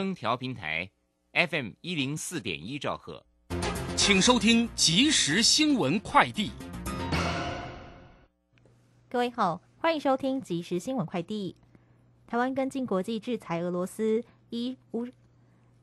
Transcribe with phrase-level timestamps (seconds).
[0.00, 0.88] 声调平台
[1.34, 3.22] FM 一零四点一兆赫，
[3.98, 6.52] 请收听即时新闻快递。
[9.10, 11.54] 各位好，欢迎收听即时新闻快递。
[12.26, 15.06] 台湾跟进国际制裁俄罗斯依乌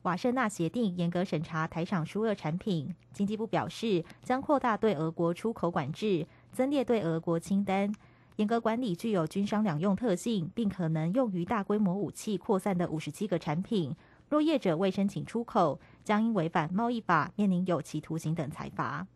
[0.02, 2.92] 瓦舍纳协定严格审查台厂输俄产品。
[3.12, 7.94] 经济部表示，将扩大对俄国出口管制，增列对俄国清单。
[8.34, 13.94] 严格管理具有军商两用特性，并可能用于大规模武器扩散的五十七个产品。
[14.28, 19.06] 若业者未申请出口，将因违反贸易法面临有期徒刑等裁罚。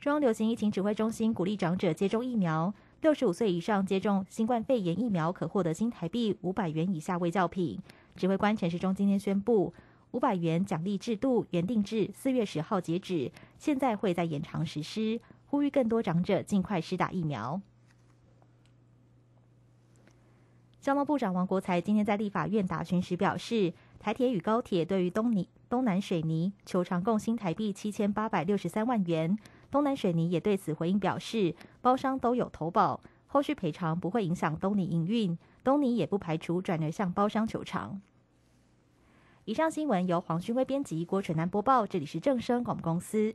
[0.00, 7.80] 中央流行疫情指挥中心鼓励长者接种疫苗，六十五岁以上接种新冠肺炎疫苗可获得新台币五百元以下慰教品。
[8.14, 9.72] 指挥官陈时中今天宣布，
[10.12, 15.20] 五百元奖励制度原定至四月十号截止，现在会再延长实施。
[15.46, 17.60] 呼吁更多长者尽快施打疫苗。
[20.84, 29.34] 交通部长王国才今天在立法院答询时表示，台铁与高铁对于东泥东南水泥球场共新台币七千八百六十三万元。
[29.70, 38.02] 东南水泥也对此回应表示，包商都有投保，后续赔偿不会影响东泥营运，东泥也不排除转而向包商求偿。
[39.46, 43.34] 以上新闻由黄勋威编辑，郭纯南播报，这里是正声广播公司。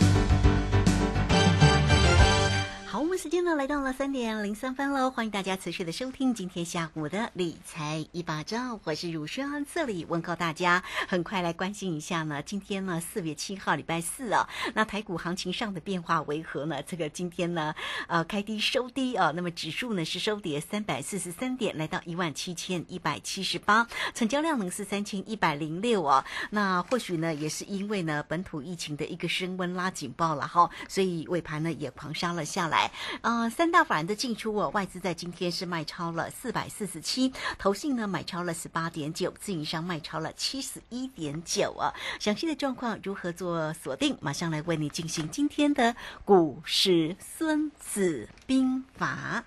[3.55, 10.81] 来到了三点零三分喽，欢迎大家持续的收听今天下午的理财一把照，我是乳轩，这里问候大家。
[11.07, 16.81] 很快来关心一下呢，今天呢四月七号礼拜四啊，那台股行情上的变化为何呢？
[16.83, 17.75] 这个今天呢
[18.07, 23.85] 呃开低收低啊，那么指数呢是收跌三百四十三点，来到一万七千一百七十八，
[24.15, 26.25] 成交量呢是三千一百零六啊。
[26.51, 32.89] 那或许呢也是因为呢本土疫情的一个升温拉警报了哈，所以尾盘呢也狂杀了下来。
[33.21, 41.93] 呃，三大法人的进出哦，外资在今天是卖超了四百四十七，投信呢买超了十八点九，自营商卖超了七十一点九啊。
[42.19, 44.17] 详细的状况如何做锁定？
[44.21, 49.43] 马上来为你进行今天的股市孙子兵法。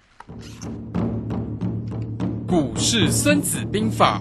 [2.47, 4.21] 股市孙子兵法。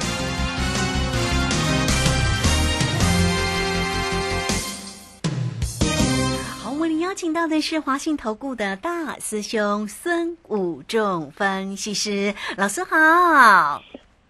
[7.11, 13.81] 邀请到的是华信投顾的大师兄孙武仲分析师老师好，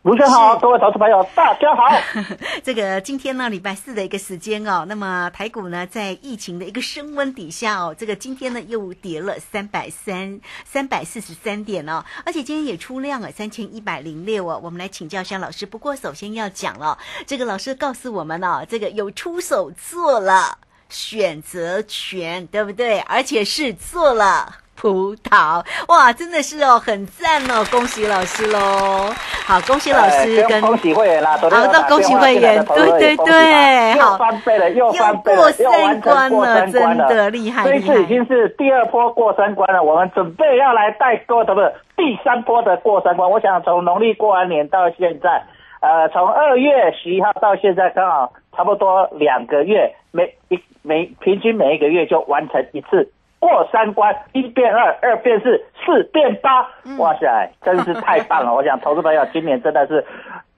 [0.01, 1.83] 卢生好，各位投资朋友大家好。
[2.65, 14.59] 这个今天呢，礼拜四的一个时间哦，那么台股呢，在疫情的一个升温底下哦，这个今天呢又跌了三百三三百四十三点哦，而且今天也出量了三千一百零六哦。
[14.63, 20.57] 我们来请教一下老师，不过首先要讲了，这个老师告诉我们哦，这个有出手做了。
[20.91, 22.99] 选择权对不对？
[23.07, 24.45] 而且是做了
[24.75, 29.13] 葡萄，哇，真的是哦，很赞哦，恭喜老师喽！
[29.45, 43.29] 好，恭喜老师跟恭喜会员啦，好，到恭喜会员，对对对，好，翻倍了，又翻倍了，又完成过三关了，真的厉害这一次已经是第二波过三关了，我们准备要来带各位，不是第三波的过三关。
[43.29, 45.43] 我想从农历过完年到现在，
[45.81, 53.11] 呃，从二月十一号到现在，刚好差不多两个月，每一每平均每一个月就完成一次。
[53.39, 56.61] 过三关，一变二，二变四，四变八，
[56.99, 58.53] 哇塞，真是太棒了！
[58.53, 60.05] 我想投资朋友今年真的是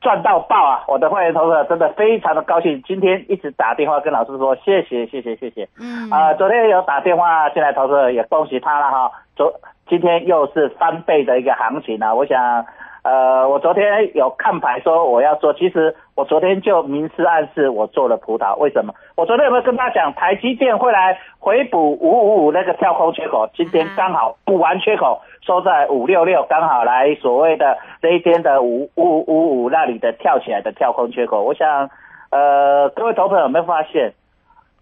[0.02, 0.84] 赚到爆啊！
[0.90, 5.66] 我的会员投资者真的非常的高兴，今天一直打电话跟老师说谢谢谢谢谢谢。
[5.80, 9.50] 嗯啊，昨天有打电话进来投资者也恭喜他了哈，昨
[9.88, 12.14] 今天又是翻倍的一个行情啊！
[12.14, 12.66] 我想。
[13.04, 18.94] 呃，我昨天有看牌说我要做，其实我昨天就明示暗示我做了葡萄，为什么？
[19.16, 23.50] 我昨天有没有跟大家讲，台积电会来回补五五五那个跳空缺口？
[23.54, 31.44] 今天刚好补完缺口，收在五六六，刚好来所谓的这一天的五五五五那里的跳起来的跳空缺口。
[31.44, 31.90] 我想，
[32.30, 34.14] 呃，各位投朋友有没有发现，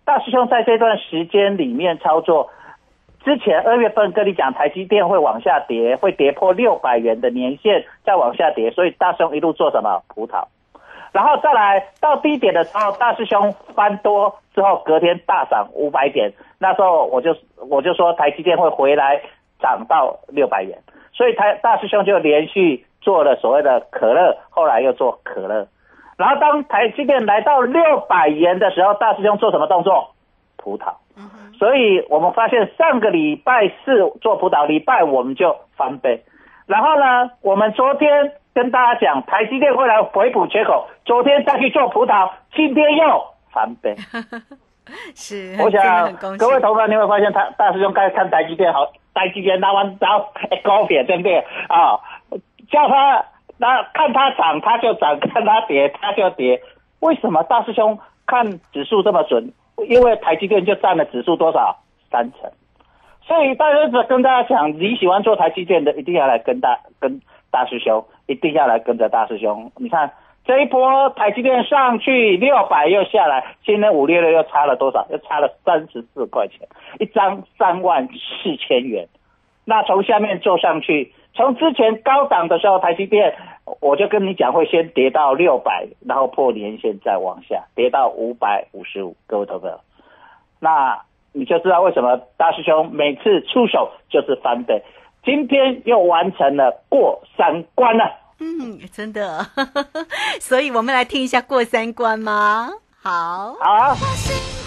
[0.06, 2.52] 大师兄在这段时间里面操作？
[3.24, 10.44] 之前二月份跟你讲，台积电会往下跌，会跌破六百元的年线，再往下跌，所以大师兄一路做什么葡萄，
[11.12, 17.36] 然后再来到低点的时候，大师兄翻多之后，隔天大涨五百点，那时候我就
[17.70, 19.22] 我就说台积电会回来
[19.60, 20.80] 涨到六百元，
[21.14, 25.68] 所以台大师兄就连续做了所谓的可乐，后来又做可乐，
[26.18, 30.16] 然后当台积电来到六百元的时候，大师兄做什么动作？
[30.58, 30.92] 葡萄。
[31.58, 36.24] 所以我们发现上个礼拜四做葡萄，礼拜我们就翻倍。
[36.68, 43.96] 然后呢，我们昨天跟大家讲台积电会来回补缺口，昨天再去做葡萄，今天又翻倍。
[45.16, 51.38] 是，我想各位同学你会发现，他大师兄该看台积电好，台积电拿完后高点对不对
[51.68, 52.00] 啊？
[52.70, 53.24] 叫他
[53.58, 56.62] 那看他涨他就涨，看他跌他就跌。
[57.00, 59.54] 为什么大师兄看指数这么准？
[59.88, 61.78] 因为台积电就占了指数多少
[62.10, 62.52] 三成，
[63.24, 69.72] 所以大家只跟大家讲，你喜欢做台积电的，一定要来跟大跟大师兄，一定要来跟着大师兄。
[69.78, 70.12] 你看
[70.46, 75.06] 这一波台积电上去六百又下来，今天五六六又差了多少？
[75.12, 76.68] 又差了三十四块钱，
[77.00, 79.08] 一张三万四千元。
[79.66, 83.36] 那从下面做上去，从之前高档的时候，台积电
[83.80, 89.80] 我就跟你讲会先跌到六百，然后破年线再往下跌到五百五十五，各位投资者，
[90.60, 91.02] 那
[91.32, 94.84] 你就知道为什么大师兄每次出手就是翻倍，
[95.24, 98.12] 今天又完成了过三关了。
[98.40, 99.46] 嗯，真的，
[100.42, 102.70] 所以我们来听一下过三关吗？
[103.02, 104.61] 好，好。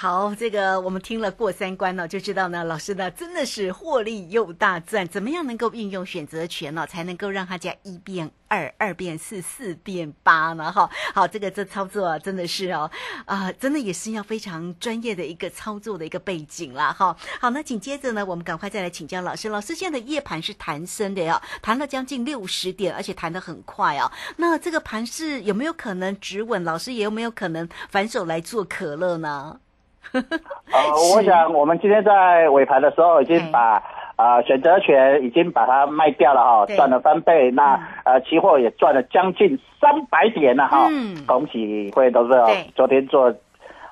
[0.00, 5.06] 好，这个我们听了过三关呢，就知道呢，老师呢真的是获利又大赚。
[5.06, 10.72] 怎么样能够运用选择权呢，才能够让他家一变二，二变四，四变八呢？
[10.72, 12.90] 哈，好，这个这操作啊，真的是哦，
[13.26, 16.90] 啊，真的也是要非常专业的一个操作的一个背景啦。
[16.94, 19.50] 哈，好，那紧接着呢，我们赶快再来请教老师。
[19.50, 24.10] 老师现在的夜盘是弹升的呀，弹了将近六十点，而且弹得很快啊。
[24.38, 26.64] 那这个盘是有没有可能止稳？
[26.64, 29.60] 老师也有没有可能反手来做可乐呢？
[30.12, 33.82] 呃，我想我们今天在尾盘的时候已经把
[34.16, 37.50] 啊选择权已经把它卖掉了哈，赚了翻倍。
[37.50, 40.88] 那呃期货也赚了将近三百点了哈，
[41.26, 42.48] 恭喜会员都是哦。
[42.74, 43.32] 昨天做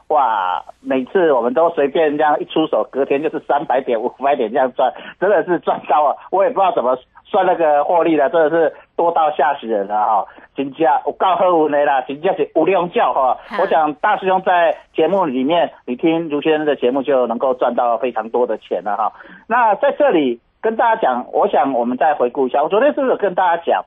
[0.09, 6.17] 哇，每次我们都随便这样一出手，隔天就是三百点、五百点这样赚，真的是赚到啊！
[6.31, 6.99] 我也不知道怎么
[7.31, 10.27] 算那个获利的，真的是多到吓死人了哈。
[10.57, 13.39] 真价我告诉你啦，真价是无量教哈。
[13.61, 19.13] 我想大师兄在节目里面，你听卢先生的节目就能够赚到非常多的钱了哈。
[19.47, 23.85] 那在这里跟大家讲，我想我们再回顾一下，我昨天是不是跟大家讲，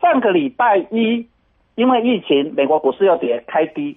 [0.00, 1.26] 上个礼拜一
[1.74, 3.96] 因为疫情，美国股市又跌开低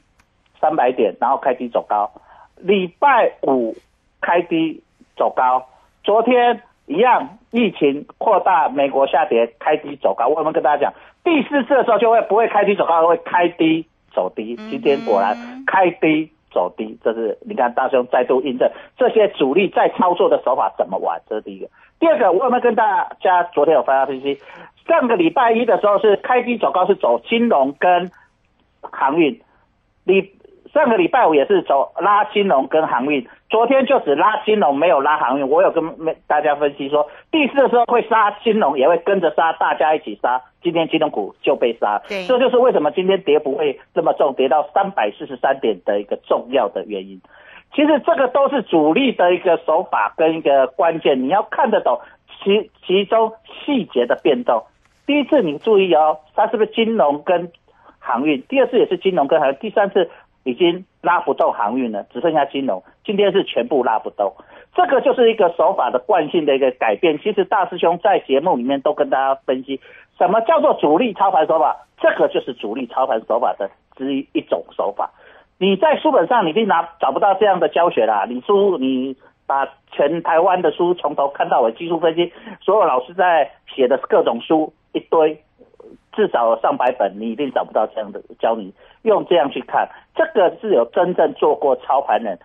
[0.60, 2.10] 三百点，然后开低走高。
[2.58, 3.76] 礼拜五
[4.22, 4.82] 开低
[5.18, 5.68] 走高，
[6.04, 10.28] 昨天一样，疫情扩大，美国下跌开低走高。
[10.28, 10.94] 我有没有跟大家讲？
[11.24, 14.56] 第四次的时候就会不会开低走高，会开低走低。
[14.70, 15.36] 今天果然
[15.66, 21.70] 开低走低，这是你看大兄再度印证这些主力在操作的手法怎么玩，这是第一个。
[22.00, 24.38] 第二个，我有没有跟大家昨天有发分析？
[24.86, 28.12] 上个礼拜一的时候是开低走高，是走金融跟
[28.82, 29.40] 航运。
[30.04, 30.34] 礼
[30.74, 35.48] 上个礼拜五也是走拉金融跟航运，昨天就只拉金融，没有拉航运。
[35.48, 35.84] 我有跟
[36.26, 40.42] 大家分析说，第四的时候会杀金融，也会跟着杀，大家一起杀。
[40.64, 47.22] 今天金融股就被杀，对，这就是为什么今天跌不会这么重，跌到三百四十三点的一个重要的原因。
[47.76, 52.00] 其实这个都是主力的一个手法跟一个关键，你要看得懂
[52.44, 53.34] 其其中
[53.66, 54.64] 细节的变动。
[55.06, 57.52] 第一次你注意哦，它是不是金融跟
[58.00, 58.42] 航运？
[58.44, 60.10] 第二次也是金融跟航运，第三次
[60.44, 62.84] 已经拉不动航运了，只剩下金融。
[63.06, 64.34] 今天是全部拉不动，
[64.76, 67.20] 这个就是一个手法的惯性的一个改变。
[67.20, 69.80] 其实大师兄在节目里面都跟大家分析，
[70.18, 71.86] 什么叫做主力操盘手法？
[72.00, 75.12] 这个就是主力操盘手法的之一一种手法。
[75.58, 78.26] 你在书本上你一定拿找不到这样的教学啦。
[78.28, 79.16] 你书你
[79.48, 84.74] 把全台湾的书从头看到尾，技术分析，所有老师在写的各种书。
[84.96, 85.42] 一堆，
[86.16, 92.38] 至少上百本，你一定找不到这样的教你用这样去看，这个是有真正做过操盘人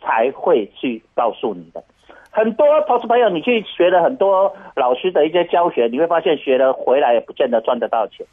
[0.00, 1.82] 才会去告诉你的。
[2.30, 8.24] 很多投资朋友，你去学了很多老师的一些教学，你会发现学了回来也不见得赚得到钱。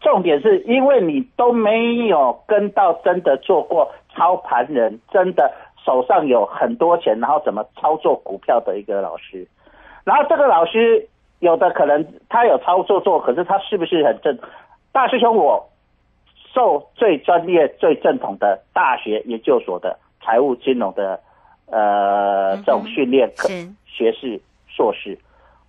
[0.00, 5.52] 重点是因为你都没有跟到真的做过操盘人，真的
[5.84, 9.46] 手上有很多钱，然后怎么操作股票的一个老师，
[10.04, 11.06] 然后这个老师。
[11.40, 14.38] 有的可能他有操作做，可是他是不是很正？
[14.92, 15.68] 大师兄，我
[16.52, 21.18] 受最专业、最正统的大学研究所的财务金融的
[21.66, 23.48] 呃这种训练课
[23.86, 25.18] 学士、硕士，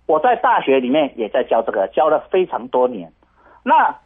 [0.06, 3.10] 我在大学里面也在教这个，教了非常多年。
[3.64, 3.96] 那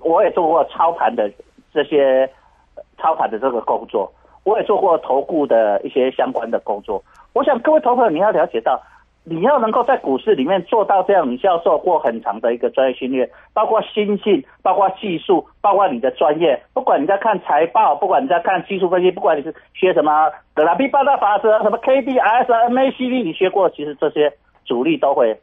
[0.00, 1.30] 我也做过操盘的
[1.72, 2.28] 这些
[2.98, 4.12] 操盘的这个工作，
[4.42, 7.00] 我也做过投顾的一些相关的工作。
[7.32, 8.82] 我想各位投朋友，你要了解到。
[9.24, 16.60] 你要能够在股市里面做到这样，你就要受过很长的一个专业训练，包括心性，包括技术，包括你的专业。
[16.74, 24.32] 不管你在看财报，不管你在看技术分析，不管你是学什么格拉比八大法则，什么 K D S M A C D，你学过，其实这些
[24.64, 25.38] 主力都会，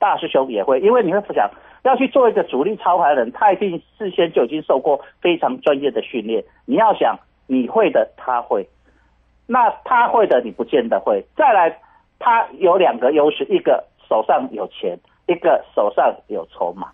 [0.00, 0.80] 大师兄也会。
[0.80, 1.48] 因为你会想
[1.84, 6.42] 要去做一个主力操盘人，他一定事先就已经受过非常专业的训练。
[6.66, 7.16] 你要想
[7.46, 8.68] 你会的，他会，
[9.46, 11.24] 那他会的你不见得会。
[11.36, 11.78] 再来。
[12.20, 14.96] 他有两个优势，一个手上有钱，
[15.26, 16.88] 一个手上有筹码。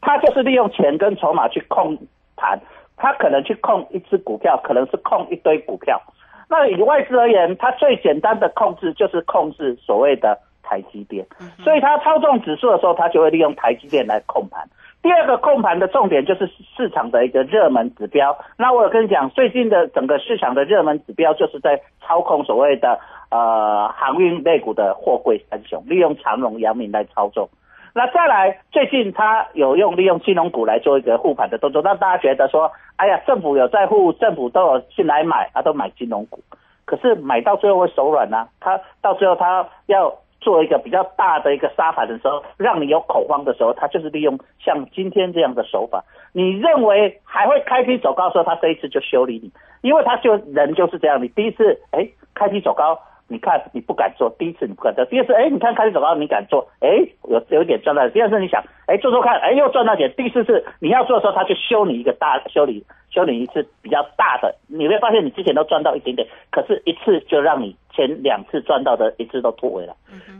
[0.00, 1.96] 他就是利用钱跟筹码去控
[2.34, 2.58] 盘，
[2.96, 6.00] 他可能去控一只股票，可能是控一堆股票。
[6.48, 11.24] 那以外资而言，他最简单的控制就是控制所谓的台积电，
[11.62, 14.66] 所以他操纵指数的时候，他就会利用台积电来控盘。
[15.02, 18.36] 第二个控盘的重点就是市场的一个热门指标。
[18.56, 22.98] 那我有跟你讲，最近的整个市场的热门指标就是在操控所谓的。
[23.32, 27.48] 呃，航运类股的货柜三雄，利用长荣、阳明来操作。
[27.94, 36.40] 那再来，最近他有用利用金融股来做一个护盘的动作，让大家觉得说，哎呀，政府有在护，政府都有进来买，他都买金融股。
[36.84, 38.46] 可是买到最后会手软呢？
[38.60, 46.04] 他到最后他要做一个比较大的一个杀盘的时候，让你有恐慌的时候，他就是利用像今天这样的手法。
[46.34, 52.98] 你认为还会开低走高时候，他这一次就修理你，因为他就人就是这样，你第一次哎开低走高。
[53.32, 58.06] 你看，你不敢做，第一次你不敢做，第二次，哎，你看开始走高，你敢做，哎，有有点赚到。
[58.10, 60.12] 第二次你想，哎，做做看，哎，又赚到点。
[60.14, 69.96] 第四次你要做的时候，他就修你一个大修理，修理一次比较大的，你会发现你之前都赚到一点点，可是一次就让你前两次赚到的一次都突围了。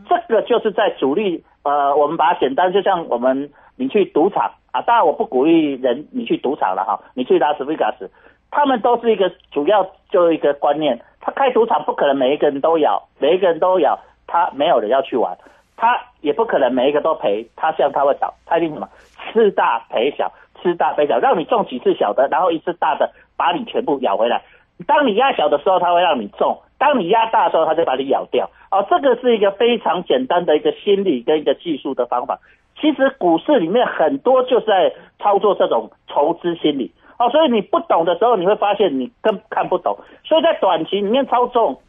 [0.07, 8.09] 这个就是在主力，呃，我们把它简单，就像我们你去赌场啊，当然我不鼓励人你去赌场了哈，你去拉斯维加斯，
[8.53, 11.01] 他们都是一个主要就一个观念。
[11.19, 15.35] 他开赌场不可能每一个人都咬，每一个人都咬，他没有人要去玩，
[15.75, 18.87] 他也不可能每一个都赔，他这样他会找，他一定什么
[19.31, 20.31] 吃大赔小，
[20.61, 24.43] 吃大赔小，让你中几次小的，然后一次大的把你全部咬回来。
[24.85, 28.49] 当你压小的时候，他会让你中；当你压大的时候，他就把你咬掉。
[28.69, 32.39] 哦，这个是一个非常简单的一个心理跟一个技术的方法。
[32.81, 36.91] 其实股市里面很多就是在操作这种投资心理。
[37.19, 39.97] 哦，所以你不懂的时候，你会发现你更看不懂。
[40.23, 41.79] 所以在短期里面操纵，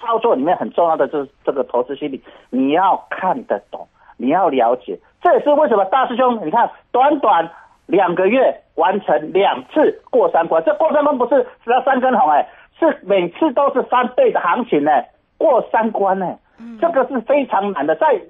[0.00, 4.98] 操作里面很重要的就是这个投资心理，你要看得懂，你要了解。
[5.20, 7.50] 这也是为什么大师兄，你看短短
[7.86, 12.48] 两个月完成两次过三关，这过三关不是只要三根红哎，
[12.78, 14.90] 是每次都是翻倍的行情呢，
[15.38, 16.36] 过三关呢，
[16.80, 17.96] 这个是非常难的。
[17.96, 18.20] 在，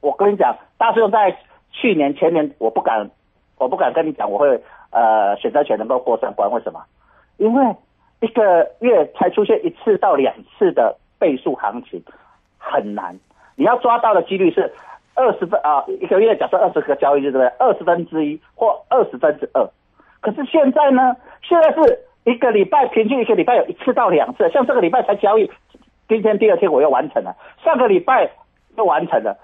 [0.00, 1.36] 我跟你讲，大师兄在
[1.72, 3.10] 去年前年，我不敢，
[3.58, 4.62] 我不敢跟你讲，我会。
[4.90, 6.82] 呃，选择权能够过三关，为什么？
[7.36, 7.76] 因为
[8.20, 12.02] 一个月才出现一次到两次的倍数行情，
[12.58, 13.18] 很难。
[13.56, 14.72] 你要抓到的几率是
[15.14, 17.46] 二十分啊，一个月假设二十个交易日，对不对？
[17.58, 19.68] 二十分之一或二十分之二。
[20.20, 21.16] 可是现在呢？
[21.42, 25.50] 现在是一个礼拜平均一个礼拜有一次到两次，像这个礼拜才交易，
[26.08, 28.30] 今天第二天我又完成了，上个礼拜
[28.76, 29.38] 又完成了。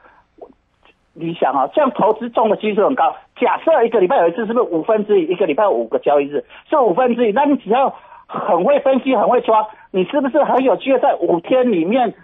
[1.18, 3.16] 你想啊，这样投资中的几率很高。
[3.40, 5.24] 假设一个礼拜有一次，是不是五分之一？
[5.32, 7.32] 一个礼拜五个交易日，是五分之一。
[7.32, 7.94] 那你只要
[8.26, 12.14] 很会分析，很会抓，你是不是很有机会在五天里面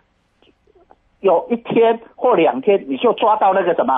[1.20, 3.94] 有一天或两天，你就抓到那个什么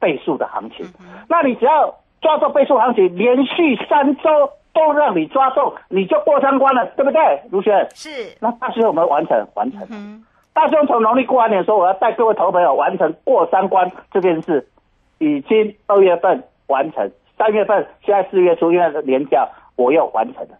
[0.00, 0.86] 倍数的行情？
[1.28, 7.20] 那你只要抓住倍数行情，连续三周都让你抓中，你就过三关了，对不对？
[7.50, 8.36] 卢璇是。
[8.40, 9.86] 那大师我们完成完成。
[9.90, 14.68] 嗯，大兄从农历过完年说，我要带各位投朋友完成过三关这件事，
[15.18, 20.56] 已经二月份完成，三月份现在四月初因为年假我又完成了，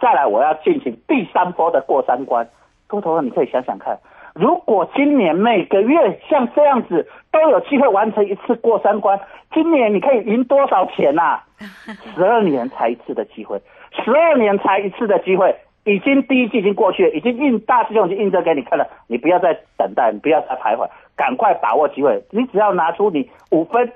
[0.00, 2.48] 再来我要进行第三波的过三关。
[2.86, 3.98] 各位投朋友，你可以想想看，
[4.32, 9.20] 如果今年每个月像这样子都有机会完成一次过三关，
[9.52, 11.40] 今年你可以赢多少钱呐、
[12.14, 13.60] 十二年才一次的机会，
[14.04, 15.56] 十二年才一次的机会，
[15.86, 22.20] 已经第一季已经过去了，已经印大师兄已经印证给你看了，你不要再等待，你不要再徘徊，赶快把握机会。
[22.32, 23.92] 你只要拿出你五分、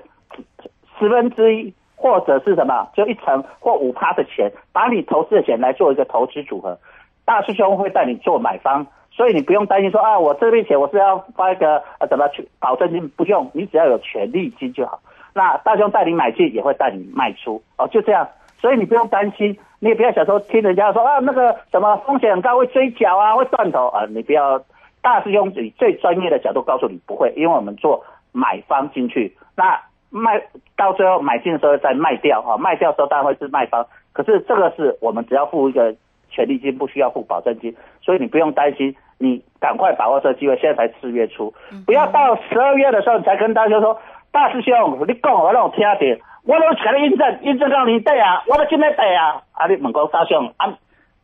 [0.97, 6.79] 十分之一，或者是什么，就一成或五趴的钱，把你投资的钱来做一个投资组合，
[7.25, 8.87] 大师兄会带你做买方。
[9.11, 15.01] 所以你不用担心说啊，我这笔钱我是要发一个呃怎么去保证金，不用，你只要有权利金就好。
[15.33, 18.25] 那大兄带你买进，也会带你卖出，哦，就这样。
[18.61, 24.61] 所以你不用担心，你也不要想说听人家说啊那个什么风险很高，会追缴啊，会断头啊，你不要。
[25.03, 30.39] 大师兄以最专业的角度告诉你不会，因为我们做买方进去，那卖
[30.77, 33.83] 到最后买进的时候再卖掉啊，卖掉的时候当然会是卖方。
[34.13, 35.95] 可是这个是我们只要付一个
[36.29, 38.95] 权利金，不需要付保证金，所以你不用担心。
[39.17, 41.51] 你赶快把握这个机会，现在才四月初，
[41.87, 43.99] 不要到十二月的时候你才跟大家说，
[44.31, 50.73] 大师兄你讲我让我听点，我都给你印证，印证到年底啊，我都今天底啊，啊你问讲大师兄啊，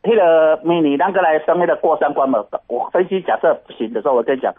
[0.02, 4.54] 那个美女咱个来升那个过三关嘛，我分析假设不行的时候，我跟你讲，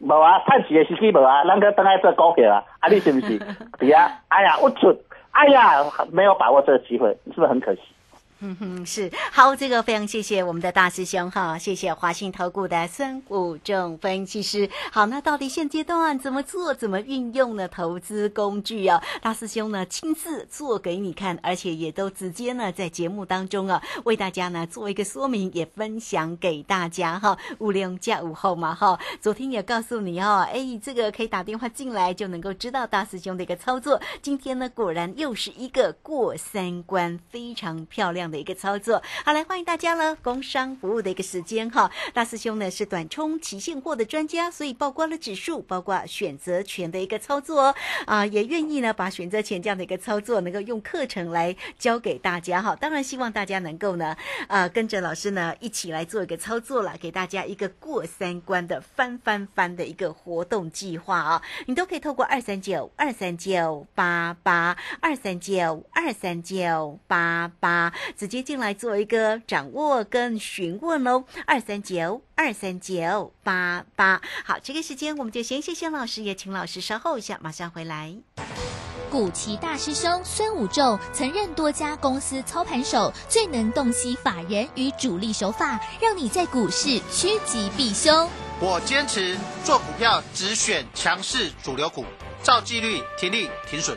[0.00, 3.38] 无啊，趁钱的时机无啊，咱个等下做股票啊，啊你 是不是？
[3.78, 4.94] 对啊，哎呀，我出，
[5.32, 7.80] 哎呀，没有把握这个机会，是不是很可惜？
[8.40, 14.70] 嗯哼，是好，这个非常谢谢我们的大师兄哈，谢谢华信投顾的孙武仲分析师。
[14.92, 17.66] 好，那到底现阶段怎么做，怎么运用呢？
[17.66, 27.36] 投资工具啊，大师兄呢亲自做给你看，而且也都直接呢在节目当中啊为大家呢做一个说明，也分享给大家哈。
[27.58, 34.00] 五零加午后嘛哈，昨天也告诉你哈，哎，这个可以打电话进来就能够知道大师兄的一个操作。
[34.22, 38.27] 今天呢，果然又是一个过三关，非常漂亮。
[38.30, 40.14] 的一个操作，好来欢迎大家了。
[40.16, 47.74] 工商服务的一个时间哈，大师兄呢是短冲期现货的专家，所以包括了指数，包括选择权的一个操作
[48.06, 52.74] 啊，也愿意呢把选择权这样的一个操作能够用课程来教给大家哈。
[52.76, 54.16] 当然希望大家能够呢
[54.48, 67.92] 啊跟着老师呢一起来做一个操作了，给大家一个过三关的翻翻翻的一个活动计划啊，你都可以透过二三九二三九八八二三九二三九八八。
[68.18, 74.20] 直接进来做一个掌握跟询问喽，二三九二三九八八。
[74.44, 78.12] 好，这个时间我们就先谢谢老师，也请老师稍后一下，马上回来。
[79.08, 88.28] 古奇大师兄孙武仲曾任多家公司操盘手，最能洞悉法人与主力手法，让你在股市趋吉避凶。
[88.60, 92.04] 我坚持做股票只选强势主流股，
[92.42, 93.96] 照纪律停利停损。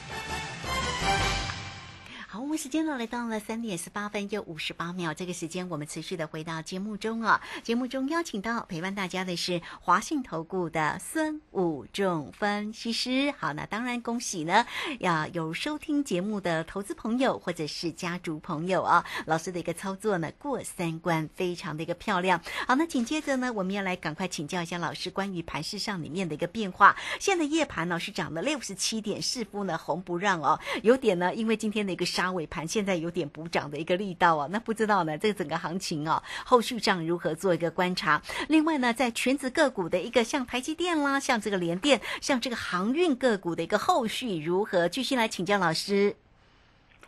[2.57, 5.13] 时间呢来到了三点十八分又五十八秒。
[5.13, 7.41] 这个时间我们持续的回到节目中啊。
[7.63, 13.33] 节目中邀请到陪伴大家的是华信投顾的孙武仲分析师。
[13.37, 14.65] 好，那当然恭喜呢，
[14.99, 22.41] 呀有收听节目的投资朋友或者是家族朋友啊，老师的一个操作呢过三关，非常的一个漂亮。
[22.67, 26.95] 好，那紧接着呢，我们要来赶快请教一下老师关于盘市上里面的一个变化。
[27.19, 38.19] 现在夜盘呢是涨了六十七点，似乎呢红不让哦，有点呢，因为今天的一个杀尾尾盘现在有点补涨的一个力道啊，那不知道呢，这个整个行情啊，后续上如何做一个观察？
[38.49, 44.89] 另外呢，在全职个股的一个像台积电啦，像这个联电，像这个航运个股的一个后续如何？
[44.89, 46.15] 继续来请教老师。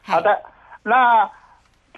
[0.04, 0.43] 好的，
[0.84, 1.30] 那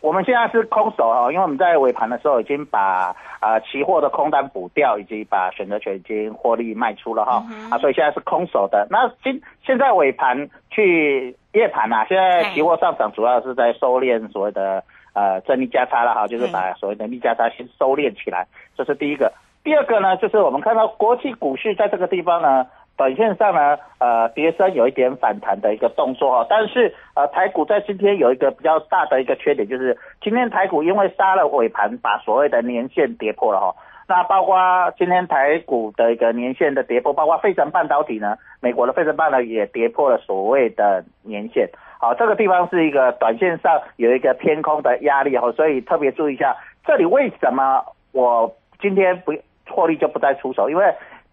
[0.01, 8.87] 我们现在是空手哦，因为我们在尾盘的时候已经把啊期货的空单补掉，以及把选择权已经获利卖出了哈、啊，所以现在是空手的。
[8.91, 18.45] 那今现在尾盘去夜盘啊，现在期货上涨主要是在收敛所谓的呃正利价差了哈，就是把所谓的利价差先收敛起来，
[18.77, 19.31] 这是第一个。
[19.63, 22.67] 第二个呢，就是我们看到国际股市在这个地方呢。
[22.97, 33.75] 短线上呢，呃，跌升有一点反弹的一个动作哈，但是呃，台股在今天有一个比较大的一个缺点，就是今天台股因为杀了尾盘，把所谓的年线跌破了哈。
[34.07, 34.55] 那包括
[34.97, 41.67] 今天台股的一个年线的跌破，包括费城半导体呢，美国的费城半导体也跌破了所谓的年线。
[41.99, 46.55] 好，这个地方是一个短线上有一个偏空的压力哈，所以特别注意一下，
[46.85, 49.33] 这里为什么我今天不
[49.67, 50.85] 获利就不再出手，因为。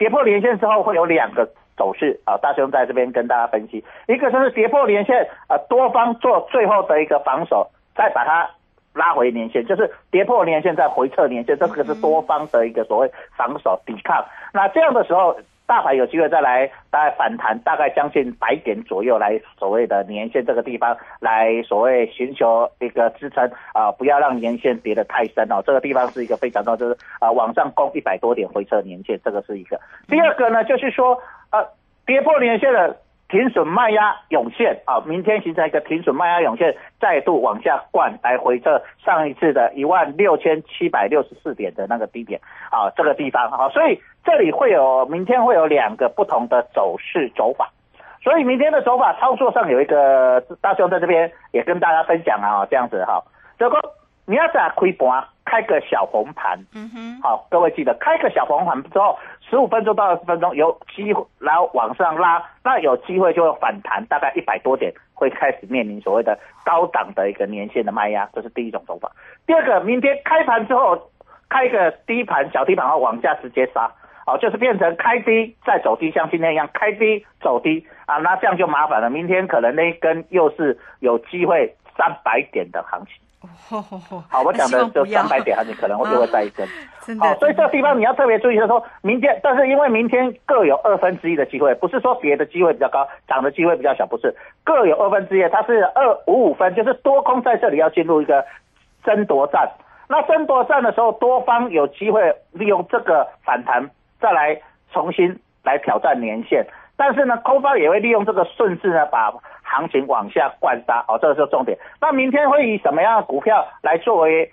[0.03, 8.51] 跌破连线之后会有两个走势啊，大兄在这边跟大家分析，一个就是跌破连线，啊，多方做最后的一个防守，再把它
[8.95, 14.25] 拉回连线，就是跌破连线再回撤连线，这个是多方的一个所谓防守抵抗。
[14.53, 15.37] 那这样的时候。
[15.73, 25.63] 大盘有机会再来大概反弹，大概将近百点左右来所谓的年线这个地方来所谓寻求一个支撑啊，不要让年线跌得太深哦。
[25.65, 29.81] 这个地方是一个非常重要，就是啊往上攻一百多点回撤年线，这个是一个。
[30.09, 31.19] 第二个呢，就是说
[31.53, 31.67] 呃
[32.05, 32.95] 跌破年线的。
[33.33, 42.39] 停损卖压涌现啊，明天形成一个停损卖压涌现，再度往下灌来回测上一次的一万六千七百六十四点的那个低点
[42.71, 47.71] 啊，这个地方啊，所以这里会有明天会有两个不同的走势走法，
[48.23, 53.25] 所以明天的走法操作上有一个大兄在这边也跟大家分享啊，这样子哈，
[53.59, 53.81] 这个
[54.27, 59.19] 你要在亏盘开个小红盘，嗯哼，好，各位记得开个小红盘之后。
[59.51, 69.13] 十五分钟到二十分钟有机会，然后往上拉，那有机会就会反弹，大概一百多点会开始面临所谓的高档的一个年限的卖压，这是第一种手法。
[69.47, 71.11] 第二个，明天开盘之后
[71.51, 73.93] 开一个低盘小低盘后往下直接杀，
[74.27, 79.11] 哦，就是变成开低再走低，像今天一样开低走低啊，那这样就麻烦了。
[79.11, 83.17] 明天可能那一根又是有机会三百点的行情。
[84.29, 86.67] 好，我讲的就三百点，你可能会又会再一根。
[87.19, 98.45] 好，所以这个地方你要特别注意，就是说明天，但是因为明天各有二分之一的机会，不是说别的机会比较高，涨的机会比较小，不是各有二分之一，它是二五五分，就是多空在这里要进入一个
[99.05, 99.69] 争夺战。
[100.09, 104.61] 那争夺战的时候，多方有机会利用这个反弹再来
[104.93, 109.33] 重新来挑战年线，但是呢，空方也会利用这个顺势呢把。
[109.73, 111.79] 行情往下灌杀，哦，这个是重点。
[112.01, 114.53] 那明天会以什么样的股票来作为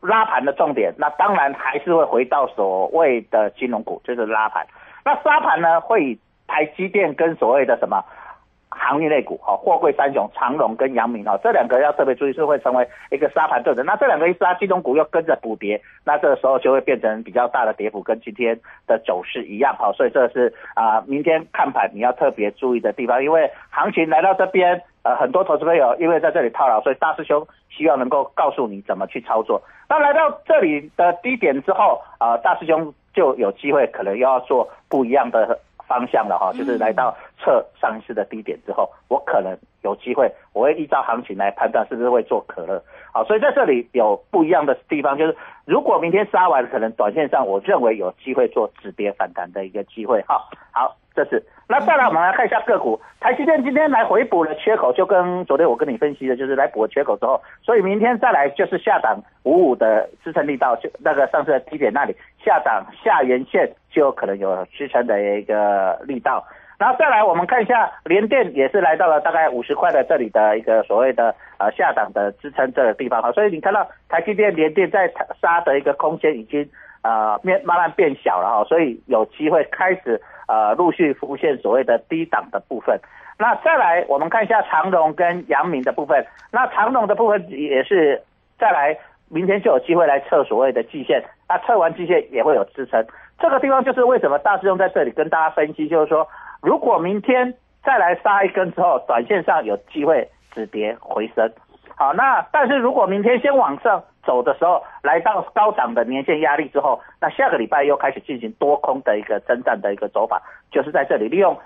[0.00, 0.94] 拉盘的重点？
[0.96, 4.66] 那当然还是会回到所谓的金融股，就是拉盘。
[5.04, 8.02] 那沙盘呢，会以台积电跟所谓的什么？
[8.70, 13.84] 行业类股，哈，货柜三雄长荣跟阳明，哈，这两个要特别注意，是会成为一个沙盘对阵。
[13.84, 19.92] 那这两个一杀，金融股又跟着补跌，那这个时候就会变成比较大的跌幅，跟今天的走势一样，哈。
[19.92, 29.62] 所以这是啊，明天看盘你要特别注意的地方，因为行情来到这边，呃，很多投资朋友因为在这里套牢，所以大师兄希望能够告诉你怎么去操作。
[29.88, 35.58] 那来到这里的低点之后，啊，大师兄就有机会可能又要做不一样的。
[35.88, 42.80] 方向了哈，就是来到测上一次的低点之后，我可能有机会，我会依照行情来判断是不是会做可乐。
[43.12, 50.44] 好，所以在这里有不一样的地方，就是如果明天杀完，可能短线上我认为有机会做止跌反弹的一个机会哈。
[50.70, 51.42] 好，这是。
[51.68, 53.00] 那再来，我们来看一下个股。
[53.18, 66.46] 台积电今天来回补了缺口，就跟昨天我跟你分析的，就是来补了缺口之后，所以明天再来就是下档五五的支撑力道，就那个上次的低点那里下档下沿线就可能有支撑的一个力道。
[66.78, 76.66] 然后再来，我们看一下联电也是来到了大概五十块的这里的一个所谓的呃下档的支撑这个地方哈，所以你看到台积电联电在杀的一个空间已经
[77.02, 80.22] 呃面慢慢变小了哈，所以有机会开始。
[80.48, 82.98] 呃，陆续浮现所谓的低档的部分。
[83.38, 86.26] 那再来，我们看一下长荣跟阳明的部分。
[86.50, 88.20] 那长荣的部分也是
[88.58, 88.96] 再来，
[89.28, 91.22] 明天就有机会来测所谓的季线。
[91.48, 93.04] 那测完季线也会有支撑。
[93.38, 96.26] 这个地方就是为什么大师兄在这里跟大家分析，就是说，
[96.62, 101.48] 如果明天再来杀一根之后，短线上有机会止跌回升。
[101.94, 104.02] 好，那但是如果明天先往上。
[104.28, 111.56] 走的时候来到高档的年线压力之后，那下个礼拜又开始进行多空的一个征战的一个走法，就是在这里利用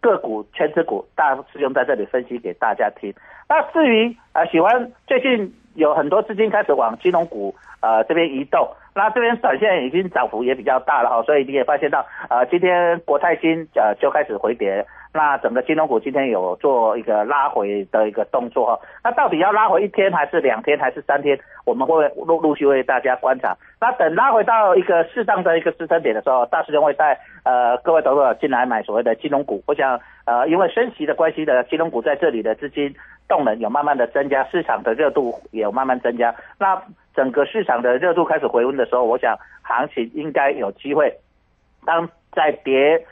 [0.00, 3.12] 个股、全指股，大师兄在这里分析给大家听。
[3.48, 14.86] 那至于呃喜欢最近有很多资金开始往金融股呃这边移动，那这边短线已经涨幅也比较大了哈，所以你也发现到呃今天国泰金呃就开始回跌。
[15.12, 21.36] 那整个金融股今天有做一个拉回的一个动作哈，那到底要拉回一天还是两天还是三天？
[21.64, 23.56] 我们会陆陆续为大家观察。
[23.80, 29.62] 那等拉回到一个适当的一个支撑点的时候，大师兄会带呃各位投资者进来买所谓的金融股。
[29.66, 32.94] 我想呃因为升息的关系的金融股在这里的资金
[33.26, 36.34] 动能有慢慢的增加，市场的热度也有慢慢增加。
[36.58, 36.80] 那
[37.14, 41.12] 整个市场的热度开始回温的时候，我想行情应该有机会。
[41.84, 43.04] 当在跌。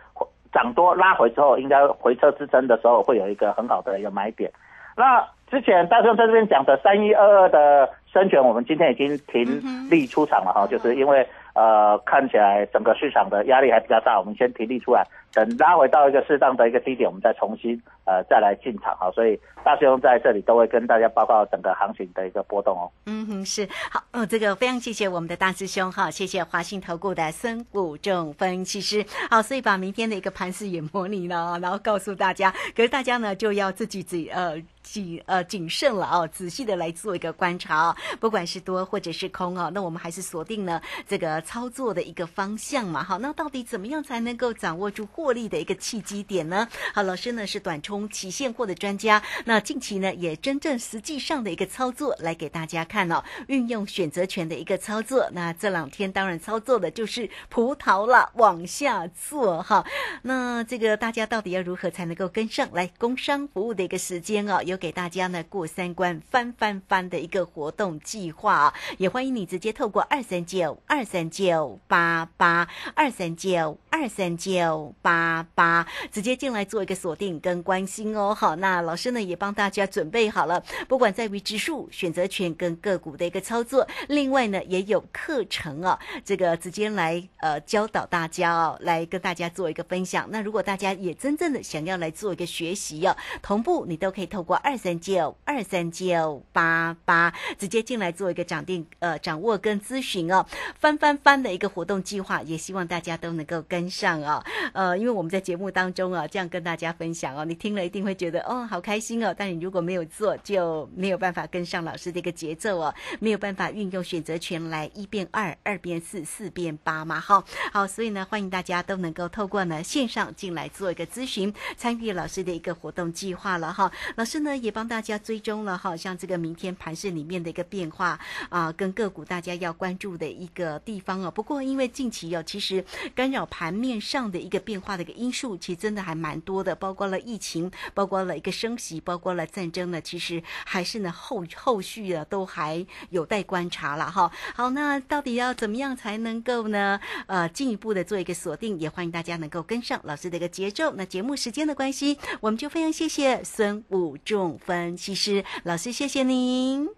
[0.51, 4.51] 涨多拉回之后，应该回撤支撑的时候，会有一个很好的一个买点。
[4.97, 15.05] 那之前大圣在这边讲的三一二二的生权，我们今天已经停利出场了哈，就是因为呃看起来整个市场的压力还比较大，我们先停利出来。
[15.33, 19.11] 等拉回到一个适当的一个低点，我们再重新呃再来进场哈。
[19.13, 22.91] 所以大师兄在这里都会跟大家报告整个行情的一个波动哦。
[23.05, 29.05] 嗯哼，是好哦，这个非常谢谢我们的大师兄哈，谢谢华信投顾的孙武仲分析师。
[29.31, 43.03] 好，所以把明天的一个盘势也模拟了，然后告诉大家，可是大家呢就要自己自己呃谨呃谨慎了哦，仔细的来做一个观察哦，不管是多或者是空哦，那我们还是锁定了这个操作的一个方向嘛。
[43.03, 45.09] 好，那到底怎么样才能够掌握住？
[45.11, 46.69] 获利的一个契机点呢？
[46.95, 55.27] 好，老师呢是短冲期现货的专家，那近期呢也真正实际上的一个操作来给大家看哦，运用选择权的一个操作。
[55.33, 59.87] 那这两天当然操作的就是葡萄了，往下做哈。
[60.21, 64.61] 那这个大家到底要如何才能够跟上来工商服务的一个时间哦？
[64.63, 74.95] 有给大家呢过三关翻翻翻的一个活动计划啊，也欢迎你直接透过二三九二三九八八二三九二三九。
[75.03, 90.27] 八八直接进来做一个锁定跟关心哦，好，那老师呢也帮大家准备好了，不管在于指数选择权跟个股的一个操作，另外呢也有课程哦，这个直接来呃教导大家哦，来跟大家做一个分享。
[90.31, 100.45] 那如果大家也真正的想要来做一个学习哦，同步你都可以透过二三九二三九八八直接进来做一个掌定呃掌握跟咨询哦，
[100.79, 104.99] 翻翻翻的一个活动计划，也希望大家都能够跟上啊，呃。
[104.99, 109.33] 因为我们在节目当中啊，这样跟大家分享哦，你听了一定会觉得哦，好开心哦。
[109.37, 117.45] 但你如果没有做，就没有办法跟上老师的一个节奏哦，没有办法运用选择权来一变二，二变四，四变八嘛，哈。
[117.73, 123.91] 好，所以呢，欢迎大家都能够透过呢线上进来做一个咨询，参与老师的一个活动计划了哈。
[124.17, 131.31] 老师呢也帮大家追踪了哈，像这个明天盘市里面的一个变化啊，跟个股大家要关注的一个地方哦。
[131.31, 134.99] 不过因为近期哦，其实干扰盘面上的一个变化。
[134.99, 144.33] 的一个因素其实真的还蛮多的，包括了疫情，包括了一个升息，包括了战争呢，其实还是呢后后续啊都还有待观察了哈。
[144.57, 146.99] 好，那到底要怎么样才能够呢？
[147.27, 150.95] 呃，进一步的做一个锁定，也欢迎大家能够跟上老师的一个节奏。
[150.97, 156.89] 那节目时间的关系，我们就非常谢谢孙武仲分析师老师，谢谢您。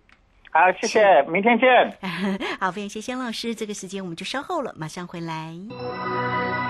[0.53, 1.69] 好，谢谢，明天见。
[2.59, 6.70] 好，非常谢谢老师，这个时间我们就稍后了，马上回来。